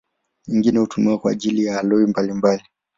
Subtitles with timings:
[0.47, 2.63] Nyingine hutumiwa kwa ajili ya aloi mbalimbali.